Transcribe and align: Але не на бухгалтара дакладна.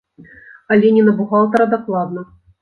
Але 0.75 0.87
не 0.95 1.03
на 1.09 1.13
бухгалтара 1.19 1.69
дакладна. 1.75 2.25